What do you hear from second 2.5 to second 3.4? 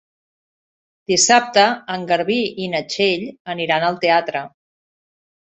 i na Txell